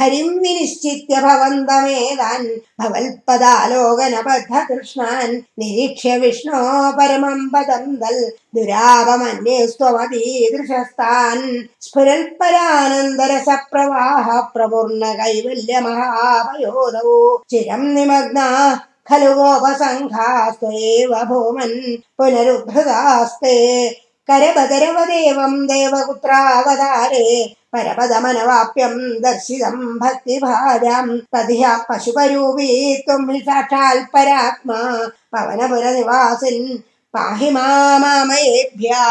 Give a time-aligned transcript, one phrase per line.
[0.00, 2.44] हरिं विनिश्चित्य भवन्तमेतान्
[2.80, 6.60] भवल्पदालोकनबद्धकृष्णान् निरीक्ष्य विष्णो
[6.98, 8.20] परमं पदन्दल्
[8.56, 11.46] दुरापमन्येस्त्वमतीदृशस्तान्
[11.86, 17.16] स्फुरल्परानन्दरसप्रवाह प्रपूर्णकैवल्यमहापयोधौ
[17.50, 18.46] चिरं निमग्ना
[19.08, 21.78] खलु गोपसङ्घास्त्वयेव भूमन्
[22.18, 23.54] पुनरुद्धृतास्ते
[25.70, 27.24] देवपुत्रावतारे
[27.74, 32.70] परपदमनवाप्यं दर्शितं भक्तिभाजां तदिह पशुपरूपी
[33.06, 34.80] त्वं हि साक्षात् परात्मा
[35.34, 36.76] पवनपुरनिवासिन्
[37.14, 39.04] पाहि मामयेभ्यः